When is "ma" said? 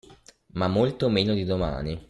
0.53-0.67